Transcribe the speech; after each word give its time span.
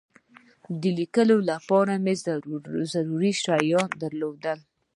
د 0.81 0.83
لیکلو 0.99 1.37
لپاره 1.51 1.93
مې 2.03 2.13
ضروري 2.93 3.31
شیان 3.43 3.89
درلودل. 4.01 4.59